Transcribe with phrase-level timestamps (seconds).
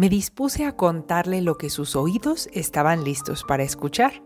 [0.00, 4.22] me dispuse a contarle lo que sus oídos estaban listos para escuchar.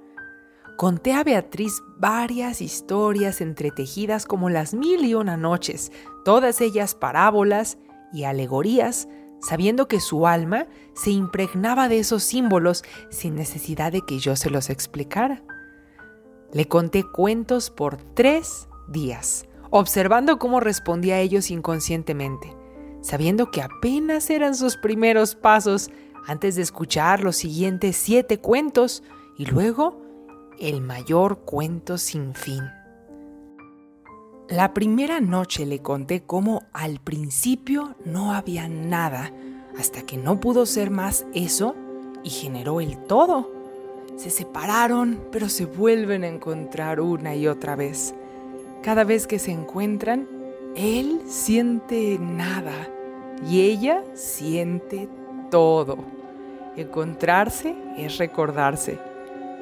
[0.77, 5.91] Conté a Beatriz varias historias entretejidas como las mil y una noches,
[6.25, 7.76] todas ellas parábolas
[8.12, 9.09] y alegorías,
[9.41, 14.50] sabiendo que su alma se impregnaba de esos símbolos sin necesidad de que yo se
[14.50, 15.43] los explicara.
[16.52, 22.54] Le conté cuentos por tres días, observando cómo respondía a ellos inconscientemente,
[23.05, 25.91] sabiendo que apenas eran sus primeros pasos
[26.27, 29.02] antes de escuchar los siguientes siete cuentos
[29.37, 30.01] y luego
[30.59, 32.62] el mayor cuento sin fin.
[34.48, 39.30] La primera noche le conté cómo al principio no había nada,
[39.79, 41.77] hasta que no pudo ser más eso
[42.23, 43.52] y generó el todo.
[44.16, 48.15] Se separaron, pero se vuelven a encontrar una y otra vez.
[48.82, 50.27] Cada vez que se encuentran,
[50.74, 52.94] él siente nada
[53.47, 55.09] y ella siente
[55.51, 55.98] todo.
[56.77, 58.99] Encontrarse es recordarse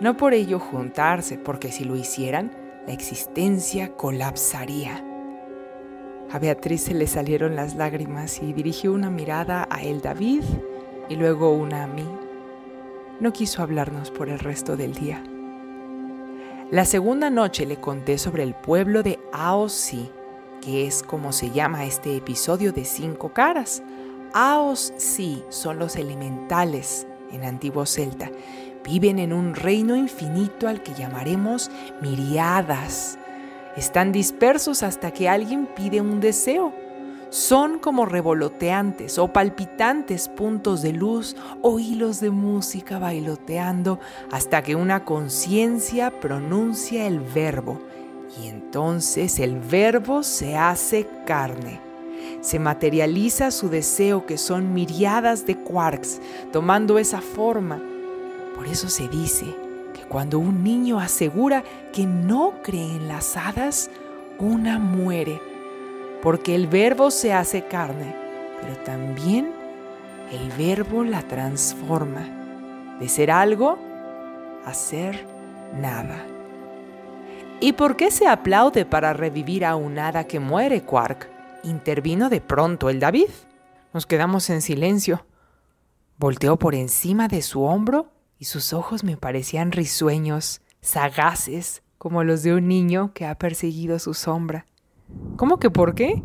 [0.02, 2.50] no por ello juntarse, porque si lo hicieran,
[2.88, 5.04] la existencia colapsaría.
[6.32, 10.42] A Beatriz se le salieron las lágrimas y dirigió una mirada a el David
[11.08, 12.08] y luego una a mí.
[13.20, 15.22] No quiso hablarnos por el resto del día.
[16.72, 20.10] La segunda noche le conté sobre el pueblo de Aossi,
[20.62, 23.82] que es como se llama este episodio de cinco caras.
[24.32, 28.30] Aossi son los elementales en antiguo celta
[28.84, 33.16] Viven en un reino infinito al que llamaremos miriadas.
[33.76, 36.72] Están dispersos hasta que alguien pide un deseo.
[37.30, 44.74] Son como revoloteantes o palpitantes puntos de luz o hilos de música bailoteando hasta que
[44.74, 47.80] una conciencia pronuncia el verbo
[48.40, 51.80] y entonces el verbo se hace carne.
[52.40, 56.20] Se materializa su deseo que son miriadas de quarks,
[56.52, 57.80] tomando esa forma
[58.54, 59.46] por eso se dice
[59.94, 63.90] que cuando un niño asegura que no cree en las hadas,
[64.38, 65.40] una muere,
[66.22, 68.14] porque el verbo se hace carne,
[68.60, 69.52] pero también
[70.30, 72.28] el verbo la transforma
[73.00, 73.78] de ser algo
[74.64, 75.26] a ser
[75.80, 76.31] nada.
[77.62, 81.30] ¿Y por qué se aplaude para revivir a un hada que muere, Quark?
[81.62, 83.28] Intervino de pronto el David.
[83.94, 85.24] Nos quedamos en silencio.
[86.18, 92.42] Volteó por encima de su hombro y sus ojos me parecían risueños, sagaces, como los
[92.42, 94.66] de un niño que ha perseguido su sombra.
[95.36, 96.20] ¿Cómo que por qué?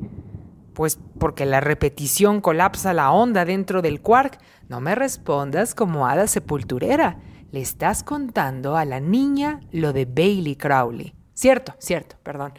[0.73, 4.39] Pues porque la repetición colapsa la onda dentro del quark.
[4.69, 7.19] No me respondas como hada sepulturera.
[7.51, 11.13] Le estás contando a la niña lo de Bailey Crowley.
[11.37, 12.53] Cierto, cierto, perdón.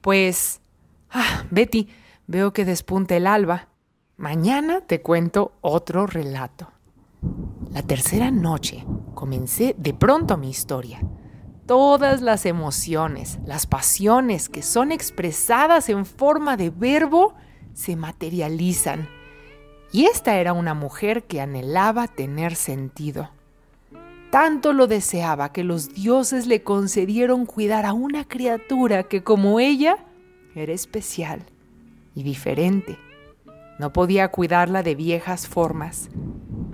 [0.00, 0.62] Pues,
[1.10, 1.90] ah, Betty,
[2.26, 3.68] veo que despunta el alba.
[4.16, 6.72] Mañana te cuento otro relato.
[7.72, 11.02] La tercera noche comencé de pronto mi historia.
[11.66, 17.34] Todas las emociones, las pasiones que son expresadas en forma de verbo
[17.74, 19.10] se materializan.
[19.92, 23.28] Y esta era una mujer que anhelaba tener sentido.
[24.32, 29.98] Tanto lo deseaba que los dioses le concedieron cuidar a una criatura que como ella
[30.56, 31.44] era especial
[32.16, 32.98] y diferente.
[33.78, 36.08] No podía cuidarla de viejas formas,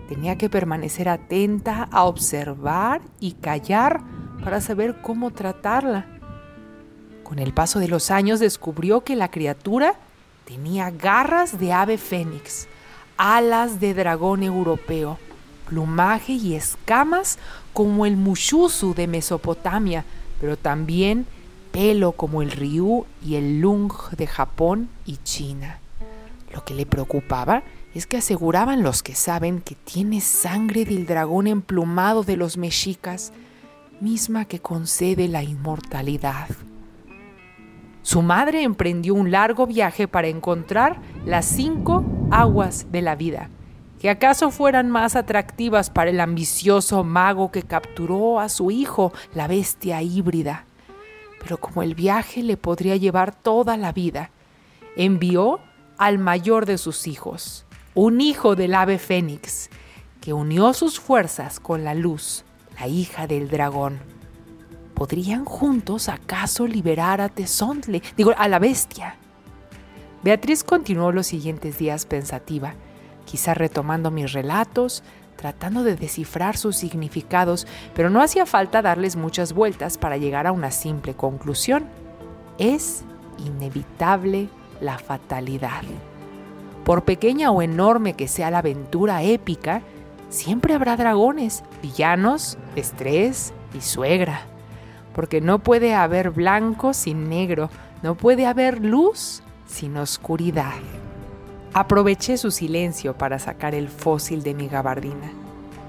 [0.08, 4.00] Tenía que permanecer atenta a observar y callar
[4.42, 6.06] para saber cómo tratarla.
[7.22, 9.96] Con el paso de los años descubrió que la criatura
[10.46, 12.68] tenía garras de ave fénix,
[13.18, 15.18] alas de dragón europeo,
[15.68, 17.38] plumaje y escamas
[17.72, 20.04] como el mushusu de Mesopotamia,
[20.40, 21.26] pero también
[21.72, 25.78] pelo como el ryu y el lung de Japón y China.
[26.52, 27.62] Lo que le preocupaba
[27.94, 33.32] es que aseguraban los que saben que tiene sangre del dragón emplumado de los mexicas,
[34.00, 36.48] misma que concede la inmortalidad.
[38.02, 43.50] Su madre emprendió un largo viaje para encontrar las cinco aguas de la vida,
[43.98, 49.48] que acaso fueran más atractivas para el ambicioso mago que capturó a su hijo, la
[49.48, 50.64] bestia híbrida.
[51.40, 54.30] Pero como el viaje le podría llevar toda la vida,
[54.96, 55.60] envió
[55.96, 59.68] al mayor de sus hijos, un hijo del ave fénix,
[60.20, 62.44] que unió sus fuerzas con la luz,
[62.78, 63.98] la hija del dragón.
[64.94, 69.16] ¿Podrían juntos acaso liberar a Tesontle, digo, a la bestia?
[70.22, 72.74] Beatriz continuó los siguientes días pensativa,
[73.28, 75.02] quizá retomando mis relatos,
[75.36, 80.52] tratando de descifrar sus significados, pero no hacía falta darles muchas vueltas para llegar a
[80.52, 81.84] una simple conclusión.
[82.56, 83.04] Es
[83.38, 84.48] inevitable
[84.80, 85.82] la fatalidad.
[86.84, 89.82] Por pequeña o enorme que sea la aventura épica,
[90.30, 94.46] siempre habrá dragones, villanos, estrés y suegra.
[95.14, 97.68] Porque no puede haber blanco sin negro,
[98.02, 100.72] no puede haber luz sin oscuridad.
[101.74, 105.30] Aproveché su silencio para sacar el fósil de mi gabardina,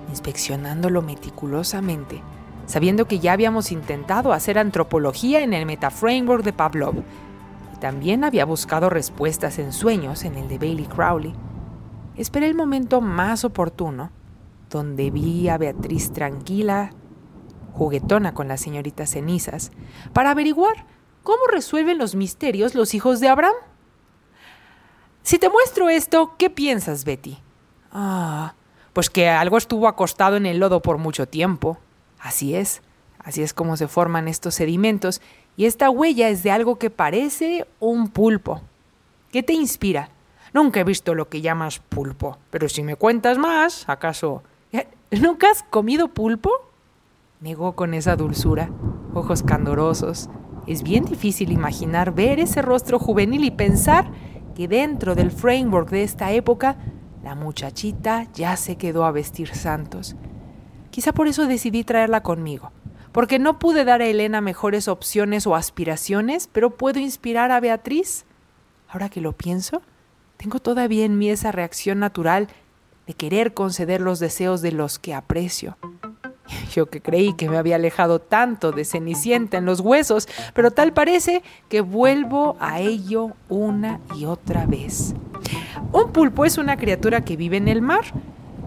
[0.09, 2.21] inspeccionándolo meticulosamente,
[2.65, 6.95] sabiendo que ya habíamos intentado hacer antropología en el metaframework de Pavlov
[7.73, 11.33] y también había buscado respuestas en sueños en el de Bailey Crowley.
[12.17, 14.11] Esperé el momento más oportuno,
[14.69, 16.91] donde vi a Beatriz tranquila,
[17.71, 19.71] juguetona con las señoritas cenizas,
[20.11, 20.85] para averiguar
[21.23, 23.55] cómo resuelven los misterios los hijos de Abraham.
[25.29, 27.37] Si te muestro esto, ¿qué piensas, Betty?
[27.91, 28.55] Ah,
[28.93, 31.77] pues que algo estuvo acostado en el lodo por mucho tiempo.
[32.19, 32.81] Así es,
[33.19, 35.21] así es como se forman estos sedimentos,
[35.55, 38.63] y esta huella es de algo que parece un pulpo.
[39.31, 40.09] ¿Qué te inspira?
[40.51, 44.41] Nunca he visto lo que llamas pulpo, pero si me cuentas más, ¿acaso...
[44.71, 44.87] ¿Eh?
[45.11, 46.49] ¿Nunca has comido pulpo?
[47.39, 48.71] Negó con esa dulzura,
[49.13, 50.27] ojos candorosos.
[50.65, 54.09] Es bien difícil imaginar ver ese rostro juvenil y pensar
[54.59, 56.75] que dentro del framework de esta época,
[57.23, 60.17] la muchachita ya se quedó a vestir santos.
[60.91, 62.73] Quizá por eso decidí traerla conmigo,
[63.13, 68.25] porque no pude dar a Elena mejores opciones o aspiraciones, pero puedo inspirar a Beatriz.
[68.89, 69.81] Ahora que lo pienso,
[70.35, 72.49] tengo todavía en mí esa reacción natural
[73.07, 75.77] de querer conceder los deseos de los que aprecio.
[76.73, 80.93] Yo que creí que me había alejado tanto de Cenicienta en los huesos, pero tal
[80.93, 85.13] parece que vuelvo a ello una y otra vez.
[85.91, 88.05] Un pulpo es una criatura que vive en el mar.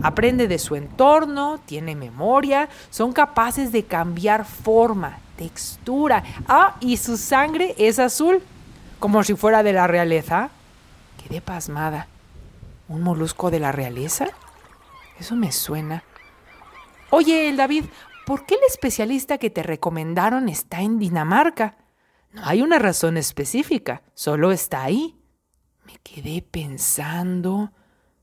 [0.02, 6.24] Aprende de su entorno, tiene memoria, son capaces de cambiar forma, textura.
[6.48, 8.42] Ah, y su sangre es azul,
[8.98, 10.50] como si fuera de la realeza.
[11.22, 12.08] Quedé pasmada.
[12.88, 14.26] ¿Un molusco de la realeza?
[15.20, 16.02] Eso me suena.
[17.14, 17.84] Oye, el David,
[18.24, 21.76] ¿por qué el especialista que te recomendaron está en Dinamarca?
[22.32, 25.20] No hay una razón específica, solo está ahí.
[25.84, 27.70] Me quedé pensando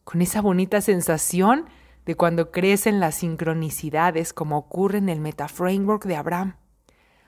[0.04, 1.70] con esa bonita sensación
[2.08, 6.56] de cuando crecen las sincronicidades como ocurre en el metaframework de Abraham.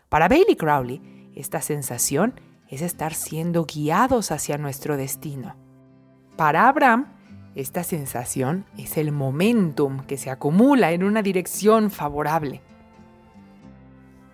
[0.10, 5.56] Para Bailey Crowley, esta sensación es estar siendo guiados hacia nuestro destino.
[6.38, 7.21] Para Abraham,
[7.56, 12.62] esta sensación es el momentum que se acumula en una dirección favorable.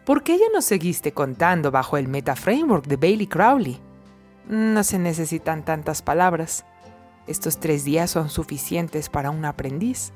[0.05, 3.79] ¿Por qué ya no seguiste contando bajo el metaframework de Bailey Crowley?
[4.47, 6.63] No se necesitan tantas palabras.
[7.25, 10.13] Estos tres días son suficientes para un aprendiz.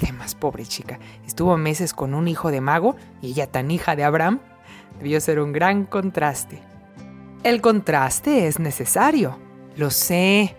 [0.00, 4.04] Además, pobre chica, estuvo meses con un hijo de mago y ella tan hija de
[4.04, 4.40] Abraham.
[4.98, 6.60] Debió ser un gran contraste.
[7.42, 9.38] El contraste es necesario.
[9.76, 10.56] Lo sé,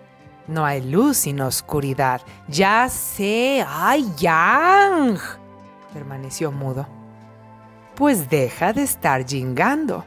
[0.47, 2.21] no hay luz sin oscuridad.
[2.47, 3.65] Ya sé.
[3.67, 5.19] ¡Ay, Yang!
[5.93, 6.85] Permaneció mudo.
[7.95, 10.05] Pues deja de estar jingando.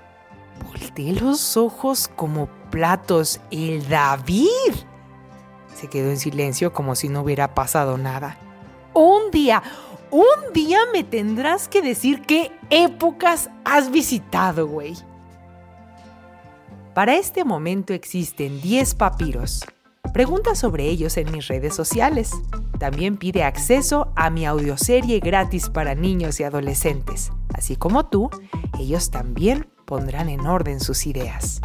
[0.65, 3.41] Volteé los ojos como platos.
[3.50, 4.75] ¡El David!
[5.75, 8.37] Se quedó en silencio como si no hubiera pasado nada.
[8.93, 9.62] Un día,
[10.11, 14.97] un día me tendrás que decir qué épocas has visitado, güey.
[16.94, 19.62] Para este momento existen 10 papiros
[20.17, 22.31] Pregunta sobre ellos en mis redes sociales.
[22.79, 27.33] También pide acceso a mi audioserie gratis para niños y adolescentes.
[27.52, 28.31] Así como tú,
[28.81, 31.61] ellos también pondrán en orden sus ideas.